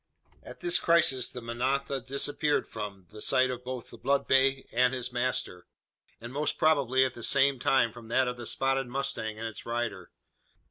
[0.41, 4.95] At this crisis the manada disappeared from, the sight both of the blood bay and
[4.95, 5.67] his master;
[6.19, 9.63] and most probably at the same time from that of the spotted mustang and its
[9.63, 10.09] rider.